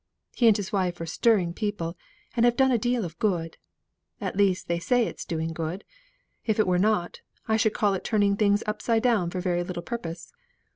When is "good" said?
3.19-3.57, 5.53-5.83